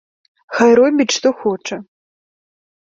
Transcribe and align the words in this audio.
Хай 0.59 0.71
робіць 0.81 1.15
што 1.17 1.35
хоча. 1.45 1.75